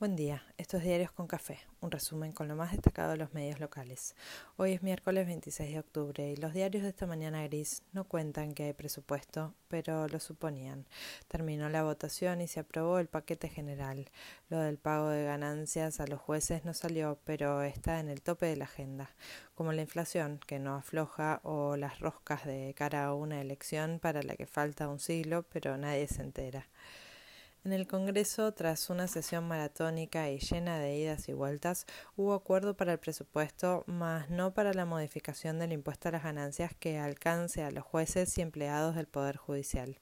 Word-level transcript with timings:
Buen 0.00 0.16
día, 0.16 0.42
estos 0.58 0.82
Diarios 0.82 1.12
con 1.12 1.28
Café, 1.28 1.60
un 1.80 1.92
resumen 1.92 2.32
con 2.32 2.48
lo 2.48 2.56
más 2.56 2.72
destacado 2.72 3.12
de 3.12 3.16
los 3.16 3.32
medios 3.32 3.60
locales. 3.60 4.16
Hoy 4.56 4.72
es 4.72 4.82
miércoles 4.82 5.24
26 5.24 5.72
de 5.72 5.78
octubre 5.78 6.32
y 6.32 6.34
los 6.34 6.52
diarios 6.52 6.82
de 6.82 6.88
esta 6.88 7.06
mañana 7.06 7.44
gris 7.44 7.84
no 7.92 8.02
cuentan 8.02 8.54
que 8.54 8.64
hay 8.64 8.72
presupuesto, 8.72 9.54
pero 9.68 10.08
lo 10.08 10.18
suponían. 10.18 10.84
Terminó 11.28 11.68
la 11.68 11.84
votación 11.84 12.40
y 12.40 12.48
se 12.48 12.58
aprobó 12.58 12.98
el 12.98 13.06
paquete 13.06 13.48
general. 13.48 14.10
Lo 14.48 14.58
del 14.58 14.78
pago 14.78 15.10
de 15.10 15.26
ganancias 15.26 16.00
a 16.00 16.08
los 16.08 16.20
jueces 16.20 16.64
no 16.64 16.74
salió, 16.74 17.20
pero 17.22 17.62
está 17.62 18.00
en 18.00 18.08
el 18.08 18.20
tope 18.20 18.46
de 18.46 18.56
la 18.56 18.64
agenda, 18.64 19.14
como 19.54 19.72
la 19.72 19.82
inflación, 19.82 20.40
que 20.44 20.58
no 20.58 20.74
afloja, 20.74 21.38
o 21.44 21.76
las 21.76 22.00
roscas 22.00 22.44
de 22.44 22.74
cara 22.76 23.04
a 23.04 23.14
una 23.14 23.40
elección 23.40 24.00
para 24.00 24.24
la 24.24 24.34
que 24.34 24.46
falta 24.46 24.88
un 24.88 24.98
siglo, 24.98 25.44
pero 25.44 25.78
nadie 25.78 26.08
se 26.08 26.22
entera. 26.22 26.66
En 27.64 27.72
el 27.72 27.86
Congreso, 27.86 28.52
tras 28.52 28.90
una 28.90 29.08
sesión 29.08 29.48
maratónica 29.48 30.28
y 30.28 30.38
llena 30.38 30.78
de 30.78 30.96
idas 30.96 31.30
y 31.30 31.32
vueltas, 31.32 31.86
hubo 32.14 32.34
acuerdo 32.34 32.76
para 32.76 32.92
el 32.92 32.98
presupuesto, 32.98 33.84
mas 33.86 34.28
no 34.28 34.52
para 34.52 34.74
la 34.74 34.84
modificación 34.84 35.58
del 35.58 35.72
impuesto 35.72 36.10
a 36.10 36.12
las 36.12 36.24
ganancias 36.24 36.74
que 36.78 36.98
alcance 36.98 37.62
a 37.62 37.70
los 37.70 37.82
jueces 37.82 38.36
y 38.36 38.42
empleados 38.42 38.96
del 38.96 39.06
Poder 39.06 39.38
Judicial. 39.38 39.98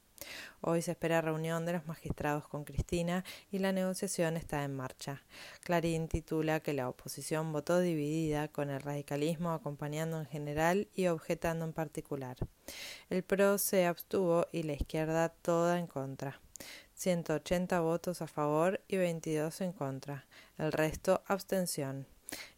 Hoy 0.59 0.81
se 0.81 0.91
espera 0.91 1.21
reunión 1.21 1.65
de 1.65 1.71
los 1.71 1.87
magistrados 1.87 2.49
con 2.49 2.65
Cristina 2.65 3.23
y 3.49 3.59
la 3.59 3.71
negociación 3.71 4.35
está 4.35 4.65
en 4.65 4.75
marcha. 4.75 5.23
Clarín 5.61 6.09
titula 6.09 6.59
que 6.59 6.73
la 6.73 6.89
oposición 6.89 7.53
votó 7.53 7.79
dividida, 7.79 8.49
con 8.49 8.71
el 8.71 8.81
radicalismo 8.81 9.51
acompañando 9.51 10.19
en 10.19 10.25
general 10.25 10.89
y 10.95 11.07
objetando 11.07 11.63
en 11.63 11.71
particular. 11.71 12.35
El 13.09 13.23
PRO 13.23 13.57
se 13.57 13.85
abstuvo 13.85 14.47
y 14.51 14.63
la 14.63 14.73
izquierda 14.73 15.29
toda 15.29 15.79
en 15.79 15.87
contra. 15.87 16.41
180 17.03 17.81
votos 17.81 18.21
a 18.21 18.27
favor 18.27 18.79
y 18.87 18.95
22 18.95 19.59
en 19.59 19.73
contra. 19.73 20.25
El 20.57 20.71
resto 20.71 21.21
abstención. 21.27 22.07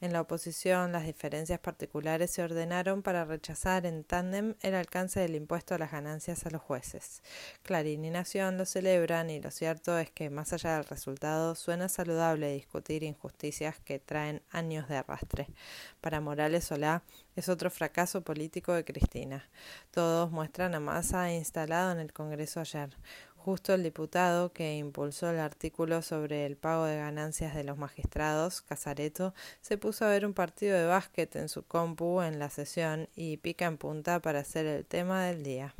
En 0.02 0.13
la 0.13 0.21
oposición, 0.21 0.91
las 0.91 1.05
diferencias 1.05 1.60
particulares 1.60 2.29
se 2.29 2.43
ordenaron 2.43 3.02
para 3.02 3.26
rechazar 3.26 3.87
en 3.87 4.04
tándem 4.04 4.54
el 4.62 4.76
alcance 4.76 5.20
del 5.20 5.34
impuesto 5.34 5.74
a 5.74 5.79
las 5.79 5.91
ganancias 5.91 6.46
a 6.46 6.52
los 6.52 6.62
jueces. 6.62 7.24
Clarín 7.63 8.05
y 8.05 8.12
Nación 8.12 8.57
lo 8.57 8.65
celebran 8.65 9.32
y 9.32 9.41
lo 9.41 9.49
cierto 9.49 9.98
es 9.98 10.12
que, 10.12 10.29
más 10.29 10.54
allá 10.54 10.76
del 10.76 10.85
resultado, 10.85 11.55
suena 11.55 11.90
saludable 11.90 12.54
discutir 12.54 13.02
injusticias 13.02 13.80
que 13.80 13.98
traen 13.98 14.43
años 14.52 14.87
de 14.87 14.98
arrastre. 14.98 15.48
Para 16.02 16.21
Morales 16.21 16.65
Solá 16.65 17.04
es 17.35 17.49
otro 17.49 17.71
fracaso 17.71 18.21
político 18.21 18.74
de 18.74 18.85
Cristina. 18.85 19.49
Todos 19.90 20.30
muestran 20.30 20.76
a 20.76 20.80
Massa 20.80 21.34
instalado 21.34 21.91
en 21.91 21.99
el 21.99 22.13
Congreso 22.13 22.59
ayer. 22.59 22.96
Justo 23.46 23.76
el 23.76 23.84
diputado 23.84 24.54
que 24.54 24.76
impulsó 24.76 25.29
el 25.29 25.38
artículo 25.38 26.01
sobre 26.01 26.48
el 26.48 26.57
pago 26.57 26.85
de 26.85 26.98
ganancias 26.98 27.54
de 27.54 27.63
los 27.63 27.77
magistrados, 27.77 28.63
Casareto, 28.63 29.35
se 29.62 29.77
puso 29.77 30.04
a 30.04 30.10
ver 30.10 30.26
un 30.26 30.34
partido 30.34 30.76
de 30.76 30.87
básquet 30.87 31.35
en 31.35 31.48
su 31.48 31.62
compu 31.62 32.21
en 32.24 32.40
la 32.40 32.49
sesión 32.49 33.07
y 33.15 33.37
pica 33.37 33.68
en 33.68 33.77
punta 33.77 34.20
para 34.20 34.40
hacer 34.40 34.65
el 34.65 34.84
tema 34.84 35.26
del 35.26 35.43
día. 35.43 35.76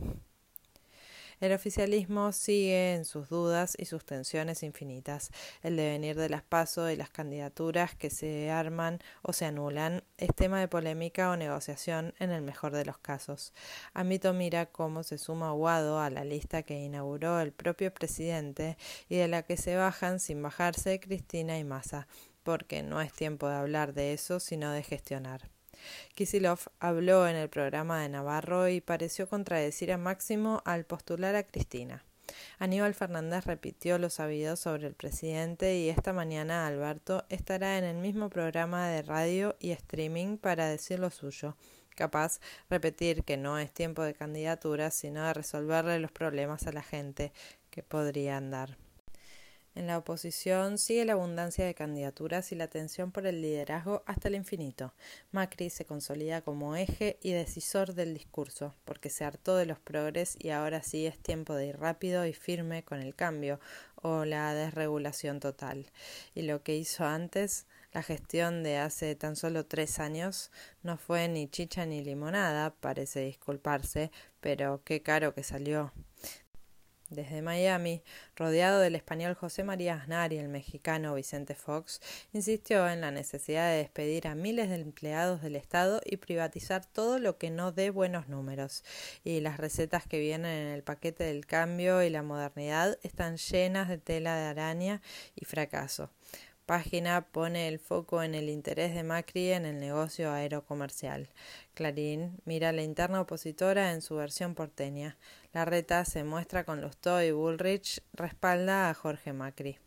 El 1.46 1.54
oficialismo 1.54 2.32
sigue 2.32 2.96
en 2.96 3.06
sus 3.06 3.30
dudas 3.30 3.76
y 3.78 3.86
sus 3.86 4.04
tensiones 4.04 4.64
infinitas. 4.64 5.30
El 5.62 5.76
devenir 5.78 6.16
de 6.16 6.28
las 6.28 6.42
PASO 6.42 6.90
y 6.90 6.96
las 6.96 7.12
candidaturas 7.12 7.94
que 7.94 8.10
se 8.10 8.50
arman 8.50 8.98
o 9.22 9.32
se 9.32 9.46
anulan 9.46 10.04
es 10.18 10.34
tema 10.34 10.60
de 10.60 10.68
polémica 10.68 11.30
o 11.30 11.36
negociación 11.38 12.16
en 12.18 12.32
el 12.32 12.42
mejor 12.42 12.72
de 12.72 12.84
los 12.84 12.98
casos. 12.98 13.54
Amito 13.94 14.34
mira 14.34 14.66
cómo 14.66 15.04
se 15.04 15.20
suma 15.20 15.52
Guado 15.52 16.00
a 16.00 16.10
la 16.10 16.24
lista 16.24 16.64
que 16.64 16.80
inauguró 16.80 17.40
el 17.40 17.52
propio 17.52 17.94
presidente 17.94 18.76
y 19.08 19.18
de 19.18 19.28
la 19.28 19.44
que 19.44 19.56
se 19.56 19.76
bajan 19.76 20.20
sin 20.20 20.42
bajarse 20.42 21.00
Cristina 21.00 21.60
y 21.60 21.64
Massa, 21.64 22.08
porque 22.42 22.82
no 22.82 23.02
es 23.02 23.14
tiempo 23.14 23.48
de 23.48 23.58
hablar 23.58 23.94
de 23.94 24.14
eso, 24.14 24.40
sino 24.40 24.72
de 24.72 24.82
gestionar. 24.82 25.55
Kisilov 26.14 26.60
habló 26.80 27.28
en 27.28 27.36
el 27.36 27.50
programa 27.50 28.02
de 28.02 28.10
Navarro 28.10 28.68
y 28.70 28.82
pareció 28.82 29.28
contradecir 29.28 29.92
a 29.92 29.98
Máximo 29.98 30.62
al 30.66 30.86
postular 30.86 31.36
a 31.36 31.44
Cristina. 31.44 32.04
Aníbal 32.60 32.94
Fernández 32.94 33.46
repitió 33.46 33.98
lo 33.98 34.10
sabido 34.10 34.56
sobre 34.56 34.88
el 34.88 34.96
presidente 34.96 35.78
y 35.78 35.90
esta 35.90 36.14
mañana 36.14 36.68
Alberto 36.68 37.26
estará 37.30 37.78
en 37.78 37.84
el 37.84 37.98
mismo 37.98 38.30
programa 38.30 38.88
de 38.88 39.02
radio 39.02 39.56
y 39.60 39.72
streaming 39.72 40.38
para 40.38 40.68
decir 40.68 41.00
lo 41.00 41.10
suyo. 41.10 41.56
Capaz 41.96 42.40
repetir 42.70 43.24
que 43.24 43.38
no 43.38 43.58
es 43.58 43.72
tiempo 43.72 44.04
de 44.04 44.14
candidaturas, 44.14 44.94
sino 44.94 45.26
de 45.26 45.34
resolverle 45.34 46.00
los 46.00 46.12
problemas 46.12 46.68
a 46.68 46.74
la 46.74 46.84
gente 46.84 47.32
que 47.70 47.84
podrían 47.84 48.52
dar. 48.52 48.78
En 49.76 49.88
la 49.88 49.98
oposición 49.98 50.78
sigue 50.78 51.04
la 51.04 51.14
abundancia 51.14 51.66
de 51.66 51.76
candidaturas 51.76 52.54
y 52.54 52.56
la 52.56 52.70
tensión 52.70 53.12
por 53.12 53.28
el 53.28 53.42
liderazgo 53.42 54.04
hasta 54.06 54.30
el 54.30 54.36
infinito. 54.36 54.94
Macri 55.32 55.70
se 55.70 55.84
consolida 55.84 56.42
como 56.42 56.78
eje 56.78 57.20
y 57.22 57.34
decisor 57.34 57.94
del 57.94 58.14
discurso, 58.14 58.74
porque 58.86 59.10
se 59.10 59.26
hartó 59.26 59.58
de 59.58 59.66
los 59.66 59.78
progres 59.78 60.38
y 60.40 60.52
ahora 60.52 60.82
sí 60.82 61.06
es 61.06 61.20
tiempo 61.20 61.56
de 61.56 61.68
ir 61.68 61.78
rápido 61.78 62.26
y 62.26 62.32
firme 62.32 62.84
con 62.86 63.02
el 63.02 63.16
cambio 63.16 63.60
o 64.02 64.24
la 64.24 64.54
desregulación 64.54 65.42
total. 65.42 65.92
Y 66.34 66.44
lo 66.44 66.64
que 66.64 66.78
hizo 66.78 67.04
antes, 67.04 67.68
la 67.92 68.02
gestión 68.02 68.64
de 68.64 68.78
hace 68.78 69.14
tan 69.16 69.36
solo 69.36 69.66
tres 69.66 70.00
años, 70.00 70.52
no 70.84 70.98
fue 70.98 71.28
ni 71.28 71.50
chicha 71.50 71.86
ni 71.86 72.02
limonada, 72.02 72.74
parece 72.76 73.26
disculparse, 73.26 74.10
pero 74.40 74.82
qué 74.86 75.02
caro 75.02 75.34
que 75.34 75.44
salió 75.44 75.92
desde 77.16 77.42
Miami, 77.42 78.04
rodeado 78.36 78.80
del 78.80 78.96
español 78.96 79.34
José 79.34 79.64
María 79.64 79.96
Aznar 79.96 80.34
y 80.34 80.38
el 80.38 80.50
mexicano 80.50 81.16
Vicente 81.16 81.56
Fox, 81.56 82.02
insistió 82.34 82.90
en 82.90 83.02
la 83.02 83.12
necesidad 83.12 83.70
de 83.70 83.78
despedir 83.78 84.28
a 84.28 84.36
miles 84.36 84.70
de 84.70 84.76
empleados 84.76 85.42
del 85.42 85.56
Estado 85.56 86.02
y 86.06 86.18
privatizar 86.18 86.86
todo 86.86 87.20
lo 87.20 87.38
que 87.38 87.50
no 87.50 87.72
dé 87.72 87.90
buenos 87.90 88.28
números. 88.28 88.84
Y 89.24 89.40
las 89.40 89.58
recetas 89.58 90.06
que 90.08 90.20
vienen 90.20 90.68
en 90.68 90.74
el 90.74 90.84
paquete 90.84 91.24
del 91.24 91.46
cambio 91.46 92.04
y 92.04 92.10
la 92.10 92.24
modernidad 92.24 92.98
están 93.04 93.38
llenas 93.38 93.90
de 93.90 93.98
tela 93.98 94.36
de 94.36 94.46
araña 94.46 95.02
y 95.36 95.46
fracaso 95.46 96.10
página 96.66 97.28
pone 97.32 97.68
el 97.68 97.80
foco 97.80 98.24
en 98.24 98.36
el 98.36 98.50
interés 98.50 98.94
de 98.96 99.04
Macri 99.04 99.52
en 99.52 99.66
el 99.66 99.80
negocio 99.80 100.32
aerocomercial. 100.32 101.30
Clarín 101.74 102.42
mira 102.46 102.72
la 102.72 102.84
interna 102.84 103.22
opositora 103.22 103.92
en 103.94 104.02
su 104.02 104.16
versión 104.16 104.56
porteña. 104.56 105.18
La 105.54 105.66
reta 105.66 106.04
se 106.06 106.24
muestra 106.24 106.64
con 106.64 106.82
los 106.82 106.98
y 107.24 107.32
Bullrich 107.32 108.02
respalda 108.14 108.90
a 108.90 108.94
Jorge 108.94 109.34
Macri. 109.34 109.78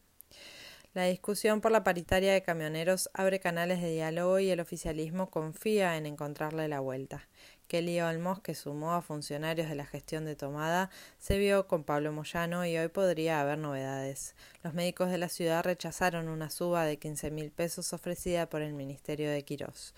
La 0.95 1.05
discusión 1.05 1.61
por 1.61 1.71
la 1.71 1.85
paritaria 1.85 2.33
de 2.33 2.43
camioneros 2.43 3.11
abre 3.13 3.41
canales 3.41 3.83
de 3.83 3.93
diálogo 3.93 4.39
y 4.39 4.51
el 4.51 4.61
oficialismo 4.61 5.31
confía 5.31 5.97
en 5.97 6.07
encontrarle 6.07 6.67
la 6.69 6.81
vuelta. 6.81 7.29
Kelly 7.69 8.01
Olmos, 8.01 8.41
que 8.41 8.55
sumó 8.55 8.95
a 8.95 9.03
funcionarios 9.03 9.69
de 9.69 9.75
la 9.75 9.85
gestión 9.85 10.25
de 10.25 10.35
Tomada, 10.35 10.91
se 11.19 11.39
vio 11.39 11.67
con 11.67 11.85
Pablo 11.85 12.13
Moyano 12.13 12.65
y 12.65 12.79
hoy 12.79 12.89
podría 12.89 13.43
haber 13.43 13.59
novedades. 13.59 14.35
Los 14.65 14.73
médicos 14.73 15.11
de 15.11 15.19
la 15.19 15.29
ciudad 15.29 15.63
rechazaron 15.63 16.29
una 16.29 16.49
suba 16.49 16.87
de 16.87 16.97
quince 16.97 17.31
mil 17.31 17.51
pesos 17.51 17.93
ofrecida 17.93 18.49
por 18.49 18.63
el 18.63 18.73
Ministerio 18.73 19.31
de 19.31 19.45
Quirós. 19.45 19.95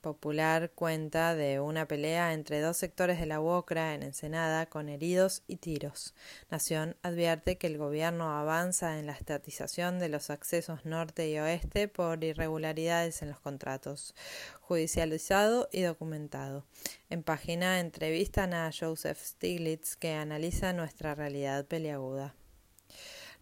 Popular 0.00 0.70
cuenta 0.70 1.34
de 1.34 1.60
una 1.60 1.86
pelea 1.86 2.32
entre 2.32 2.62
dos 2.62 2.78
sectores 2.78 3.20
de 3.20 3.26
la 3.26 3.38
UOCRA 3.38 3.94
en 3.94 4.02
Ensenada 4.02 4.64
con 4.64 4.88
heridos 4.88 5.42
y 5.46 5.56
tiros. 5.56 6.14
Nación 6.50 6.96
advierte 7.02 7.58
que 7.58 7.66
el 7.66 7.76
gobierno 7.76 8.38
avanza 8.38 8.98
en 8.98 9.04
la 9.04 9.12
estatización 9.12 9.98
de 9.98 10.08
los 10.08 10.30
accesos 10.30 10.86
norte 10.86 11.28
y 11.28 11.38
oeste 11.38 11.86
por 11.86 12.24
irregularidades 12.24 13.20
en 13.20 13.28
los 13.28 13.40
contratos. 13.40 14.14
Judicializado 14.62 15.68
y 15.70 15.82
documentado. 15.82 16.64
En 17.10 17.22
página 17.22 17.78
entrevistan 17.78 18.54
a 18.54 18.70
Joseph 18.72 19.18
Stiglitz 19.22 19.96
que 19.96 20.14
analiza 20.14 20.72
nuestra 20.72 21.14
realidad 21.14 21.66
peliaguda. 21.66 22.34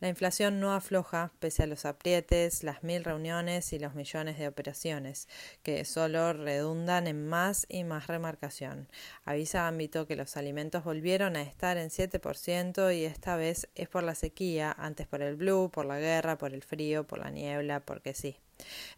La 0.00 0.09
inflación 0.09 0.60
no 0.60 0.72
afloja 0.72 1.32
pese 1.41 1.64
a 1.64 1.66
los 1.66 1.84
aprietes, 1.84 2.62
las 2.62 2.84
mil 2.84 3.03
reuniones 3.03 3.72
y 3.72 3.80
los 3.80 3.97
millones 3.97 4.39
de 4.39 4.47
operaciones, 4.47 5.28
que 5.65 5.84
solo 5.84 6.33
redundan 6.33 7.09
en 7.09 7.27
más 7.27 7.66
y 7.68 7.83
más 7.83 8.06
remarcación. 8.06 8.89
Avisa 9.24 9.66
Ámbito 9.66 10.06
que 10.06 10.15
los 10.15 10.36
alimentos 10.36 10.84
volvieron 10.84 11.34
a 11.34 11.42
estar 11.42 11.78
en 11.78 11.91
7% 11.91 12.97
y 12.97 13.04
esta 13.04 13.34
vez 13.34 13.68
es 13.74 13.89
por 13.89 14.04
la 14.04 14.15
sequía, 14.15 14.72
antes 14.78 15.09
por 15.09 15.21
el 15.21 15.34
blue, 15.34 15.71
por 15.72 15.84
la 15.84 15.98
guerra, 15.98 16.39
por 16.39 16.54
el 16.54 16.62
frío, 16.62 17.04
por 17.04 17.18
la 17.18 17.30
niebla, 17.30 17.80
porque 17.80 18.15
sí. 18.15 18.39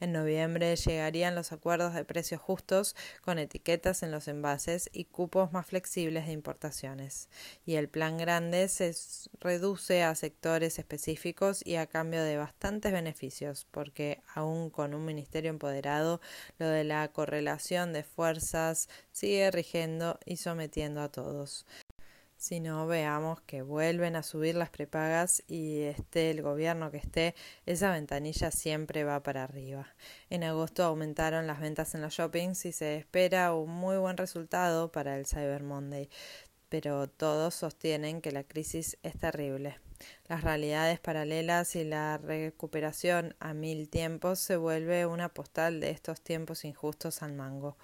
En 0.01 0.13
noviembre 0.13 0.75
llegarían 0.77 1.35
los 1.35 1.53
acuerdos 1.53 1.95
de 1.95 2.05
precios 2.05 2.41
justos 2.41 2.97
con 3.23 3.39
etiquetas 3.39 4.03
en 4.03 4.11
los 4.11 4.29
envases 4.29 4.89
y 4.93 5.05
cupos 5.05 5.53
más 5.53 5.67
flexibles 5.67 6.27
de 6.27 6.33
importaciones. 6.33 7.29
Y 7.67 7.75
el 7.75 7.89
plan 7.89 8.19
grande 8.19 8.69
se 8.69 8.95
reduce 9.41 10.03
a 10.03 10.15
sectores 10.15 10.79
específicos 10.79 11.63
y 11.65 11.77
a 11.77 11.87
cambio 11.87 12.23
de 12.23 12.37
bastantes 12.37 12.93
beneficios, 12.93 13.67
porque 13.71 14.23
aún 14.35 14.71
con 14.71 14.95
un 14.95 15.05
ministerio 15.05 15.51
empoderado, 15.51 16.21
lo 16.59 16.69
de 16.69 16.85
la 16.85 17.09
correlación 17.09 17.93
de 17.93 18.03
fuerzas 18.03 18.89
sigue 19.13 19.51
rigiendo 19.51 20.19
y 20.25 20.37
sometiendo 20.37 21.03
a 21.03 21.11
todos. 21.11 21.67
Sino 22.41 22.87
veamos 22.87 23.43
que 23.43 23.61
vuelven 23.61 24.17
a 24.17 24.23
subir 24.23 24.55
las 24.55 24.71
prepagas 24.71 25.43
y 25.47 25.83
esté 25.83 26.31
el 26.31 26.41
gobierno 26.41 26.91
que 26.91 26.97
esté, 26.97 27.35
esa 27.67 27.93
ventanilla 27.93 28.51
siempre 28.51 29.05
va 29.05 29.23
para 29.23 29.45
arriba. 29.45 29.95
En 30.31 30.43
agosto 30.43 30.83
aumentaron 30.83 31.47
las 31.47 31.61
ventas 31.61 31.95
en 31.95 32.01
los 32.01 32.15
shoppings 32.15 32.65
y 32.65 32.73
se 32.73 32.97
espera 32.97 33.53
un 33.53 33.69
muy 33.69 33.99
buen 33.99 34.17
resultado 34.17 34.91
para 34.91 35.19
el 35.19 35.27
Cyber 35.27 35.63
Monday, 35.63 36.09
pero 36.71 37.11
todos 37.11 37.55
sostienen 37.55 38.23
que 38.23 38.33
la 38.33 38.43
crisis 38.45 38.97
es 39.03 39.19
terrible. 39.19 39.79
Las 40.29 40.45
realidades 40.45 41.01
paralelas 41.01 41.77
y 41.77 41.85
la 41.85 42.19
recuperación 42.19 43.35
a 43.41 43.55
mil 43.55 43.89
tiempos 43.89 44.39
se 44.39 44.57
vuelve 44.57 45.07
una 45.07 45.29
postal 45.29 45.81
de 45.81 45.91
estos 45.91 46.21
tiempos 46.21 46.65
injustos 46.65 47.23
al 47.23 47.33
mango. 47.33 47.77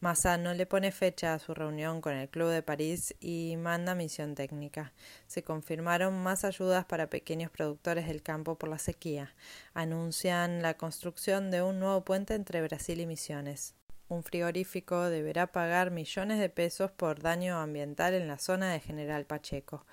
Massa 0.00 0.36
no 0.36 0.54
le 0.54 0.66
pone 0.66 0.92
fecha 0.92 1.34
a 1.34 1.38
su 1.38 1.54
reunión 1.54 2.00
con 2.00 2.14
el 2.14 2.28
Club 2.28 2.50
de 2.50 2.62
París 2.62 3.14
y 3.20 3.56
manda 3.56 3.94
misión 3.94 4.34
técnica. 4.34 4.92
Se 5.26 5.42
confirmaron 5.42 6.22
más 6.22 6.44
ayudas 6.44 6.84
para 6.84 7.08
pequeños 7.08 7.50
productores 7.50 8.06
del 8.06 8.22
campo 8.22 8.56
por 8.56 8.68
la 8.68 8.78
sequía. 8.78 9.34
Anuncian 9.74 10.62
la 10.62 10.74
construcción 10.74 11.50
de 11.50 11.62
un 11.62 11.78
nuevo 11.78 12.04
puente 12.04 12.34
entre 12.34 12.62
Brasil 12.62 13.00
y 13.00 13.06
Misiones 13.06 13.74
un 14.12 14.22
frigorífico 14.22 15.08
deberá 15.08 15.48
pagar 15.48 15.90
millones 15.90 16.38
de 16.38 16.48
pesos 16.48 16.90
por 16.90 17.20
daño 17.20 17.58
ambiental 17.58 18.14
en 18.14 18.28
la 18.28 18.38
zona 18.38 18.72
de 18.72 18.80
General 18.80 19.24
Pacheco. 19.24 19.86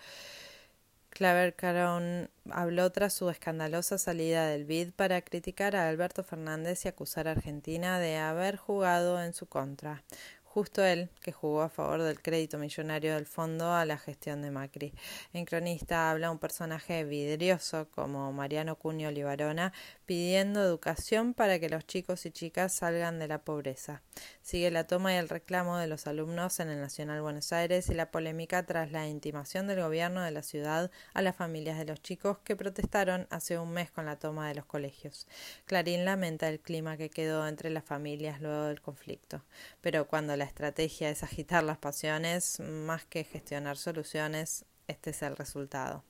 Claver 1.10 1.56
Caron 1.56 2.30
habló 2.50 2.92
tras 2.92 3.14
su 3.14 3.30
escandalosa 3.30 3.98
salida 3.98 4.48
del 4.48 4.66
BID 4.66 4.92
para 4.94 5.22
criticar 5.22 5.76
a 5.76 5.90
Alberto 5.90 6.24
Fernández 6.24 6.86
y 6.86 6.88
acusar 6.88 7.28
a 7.28 7.32
Argentina 7.32 8.00
de 8.00 8.18
haber 8.18 8.58
jugado 8.58 9.22
en 9.22 9.34
su 9.34 9.48
contra 9.48 10.04
justo 10.50 10.84
él, 10.84 11.10
que 11.22 11.32
jugó 11.32 11.62
a 11.62 11.70
favor 11.70 12.02
del 12.02 12.22
crédito 12.22 12.58
millonario 12.58 13.14
del 13.14 13.28
fondo 13.28 13.72
a 13.72 13.86
la 13.86 13.98
gestión 13.98 14.42
de 14.42 14.52
Macri. 14.52 14.94
En 15.32 15.46
Cronista 15.46 16.10
habla 16.10 16.32
un 16.32 16.40
personaje 16.40 17.04
vidrioso 17.06 17.88
como 17.92 18.34
Mariano 18.34 18.76
Cunio 18.76 19.12
Libarona, 19.12 19.72
pidiendo 20.10 20.64
educación 20.64 21.36
para 21.36 21.60
que 21.60 21.70
los 21.70 21.86
chicos 21.86 22.26
y 22.26 22.32
chicas 22.32 22.74
salgan 22.74 23.20
de 23.20 23.28
la 23.28 23.44
pobreza. 23.44 24.02
Sigue 24.42 24.72
la 24.72 24.88
toma 24.88 25.14
y 25.14 25.18
el 25.18 25.30
reclamo 25.30 25.78
de 25.78 25.86
los 25.86 26.08
alumnos 26.08 26.60
en 26.60 26.70
el 26.70 26.82
Nacional 26.82 27.22
Buenos 27.22 27.54
Aires 27.54 27.90
y 27.90 27.94
la 27.94 28.10
polémica 28.10 28.66
tras 28.66 28.92
la 28.92 29.08
intimación 29.08 29.68
del 29.68 29.84
gobierno 29.84 30.24
de 30.24 30.32
la 30.32 30.42
ciudad 30.42 30.90
a 31.14 31.22
las 31.22 31.36
familias 31.36 31.78
de 31.78 31.86
los 31.86 32.02
chicos 32.02 32.40
que 32.40 32.56
protestaron 32.56 33.28
hace 33.30 33.60
un 33.60 33.72
mes 33.72 33.92
con 33.92 34.08
la 34.08 34.18
toma 34.18 34.48
de 34.48 34.56
los 34.56 34.66
colegios. 34.66 35.28
Clarín 35.66 36.06
lamenta 36.06 36.50
el 36.50 36.60
clima 36.60 36.98
que 36.98 37.12
quedó 37.12 37.48
entre 37.48 37.70
las 37.70 37.84
familias 37.84 38.42
luego 38.42 38.64
del 38.64 38.82
conflicto. 38.82 39.44
Pero 39.80 40.08
cuando 40.08 40.36
la 40.36 40.46
estrategia 40.46 41.12
es 41.12 41.22
agitar 41.22 41.64
las 41.64 41.78
pasiones, 41.78 42.60
más 42.62 43.06
que 43.06 43.26
gestionar 43.26 43.78
soluciones, 43.78 44.66
este 44.88 45.12
es 45.12 45.22
el 45.22 45.38
resultado. 45.38 46.04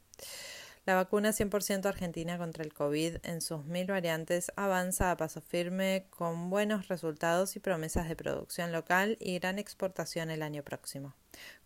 La 0.86 0.96
vacuna 0.96 1.30
100% 1.30 1.86
argentina 1.86 2.38
contra 2.38 2.64
el 2.64 2.74
COVID 2.74 3.18
en 3.24 3.42
sus 3.42 3.66
mil 3.66 3.88
variantes 3.88 4.52
avanza 4.56 5.12
a 5.12 5.18
paso 5.18 5.42
firme 5.42 6.08
con 6.10 6.50
buenos 6.50 6.88
resultados 6.88 7.56
y 7.56 7.60
promesas 7.60 8.10
de 8.10 8.16
producción 8.16 8.72
local 8.72 9.18
y 9.20 9.38
gran 9.40 9.60
exportación 9.60 10.32
el 10.32 10.42
año 10.42 10.64
próximo. 10.64 11.14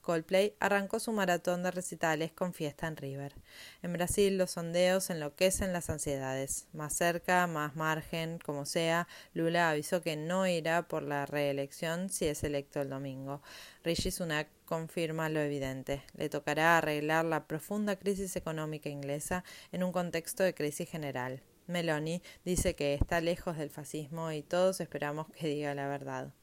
Coldplay 0.03 0.53
arrancó 0.59 0.99
su 0.99 1.13
maratón 1.13 1.63
de 1.63 1.71
recitales 1.71 2.33
con 2.33 2.53
fiesta 2.53 2.87
en 2.87 2.97
River. 2.97 3.35
En 3.81 3.93
Brasil 3.93 4.37
los 4.37 4.51
sondeos 4.51 5.09
enloquecen 5.09 5.71
las 5.71 5.89
ansiedades. 5.89 6.67
Más 6.73 6.93
cerca, 6.93 7.47
más 7.47 7.77
margen, 7.77 8.37
como 8.37 8.65
sea, 8.65 9.07
Lula 9.33 9.69
avisó 9.69 10.01
que 10.01 10.17
no 10.17 10.45
irá 10.45 10.89
por 10.89 11.03
la 11.03 11.25
reelección 11.25 12.09
si 12.09 12.25
es 12.25 12.43
electo 12.43 12.81
el 12.81 12.89
domingo. 12.89 13.41
Rishi 13.83 14.11
Sunak 14.11 14.49
confirma 14.65 15.29
lo 15.29 15.39
evidente. 15.39 16.03
Le 16.17 16.27
tocará 16.27 16.77
arreglar 16.77 17.23
la 17.23 17.47
profunda 17.47 17.95
crisis 17.95 18.35
económica 18.35 18.89
inglesa 18.89 19.45
en 19.71 19.83
un 19.83 19.93
contexto 19.93 20.43
de 20.43 20.53
crisis 20.53 20.89
general. 20.89 21.41
Meloni 21.67 22.21
dice 22.43 22.75
que 22.75 22.93
está 22.93 23.21
lejos 23.21 23.57
del 23.57 23.69
fascismo 23.69 24.31
y 24.33 24.41
todos 24.41 24.81
esperamos 24.81 25.27
que 25.29 25.47
diga 25.47 25.73
la 25.73 25.87
verdad. 25.87 26.33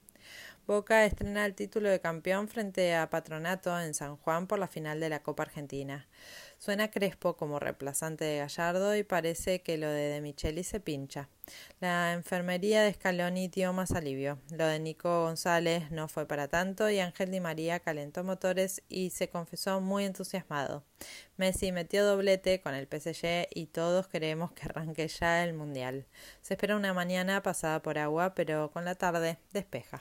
Boca 0.71 1.05
estrena 1.05 1.47
el 1.47 1.57
título 1.57 1.89
de 1.89 1.99
campeón 1.99 2.47
frente 2.47 2.95
a 2.95 3.11
Patronato 3.11 3.77
en 3.81 3.93
San 3.93 4.17
Juan 4.17 4.47
por 4.47 4.61
la 4.61 4.69
final 4.69 5.01
de 5.01 5.09
la 5.09 5.21
Copa 5.21 5.43
Argentina. 5.43 6.07
Suena 6.61 6.93
Crespo 6.93 7.37
como 7.37 7.59
reemplazante 7.59 8.25
de 8.25 8.39
Gallardo 8.39 8.95
y 8.95 9.03
parece 9.03 9.63
que 9.63 9.79
lo 9.79 9.89
de 9.89 10.03
De 10.03 10.21
Micheli 10.21 10.63
se 10.63 10.79
pincha. 10.79 11.29
La 11.81 12.13
enfermería 12.13 12.83
de 12.83 12.93
Scaloni 12.93 13.49
dio 13.49 13.73
más 13.73 13.91
alivio. 13.91 14.39
Lo 14.53 14.65
de 14.69 14.79
Nico 14.79 15.25
González 15.25 15.91
no 15.91 16.07
fue 16.07 16.27
para 16.27 16.47
tanto 16.47 16.89
y 16.89 17.01
Ángel 17.01 17.33
Di 17.33 17.41
María 17.41 17.81
calentó 17.81 18.23
motores 18.23 18.85
y 18.89 19.11
se 19.11 19.29
confesó 19.29 19.81
muy 19.81 20.05
entusiasmado. 20.05 20.85
Messi 21.37 21.73
metió 21.73 22.07
doblete 22.07 22.61
con 22.61 22.77
el 22.77 22.87
PSG 22.87 23.49
y 23.53 23.67
todos 23.67 24.07
queremos 24.07 24.53
que 24.53 24.67
arranque 24.67 25.09
ya 25.09 25.43
el 25.43 25.53
Mundial. 25.53 26.07
Se 26.43 26.55
espera 26.55 26.77
una 26.77 26.95
mañana 26.95 27.43
pasada 27.43 27.83
por 27.83 27.99
agua, 27.99 28.37
pero 28.37 28.71
con 28.71 28.85
la 28.85 28.95
tarde 28.95 29.41
despeja. 29.53 30.01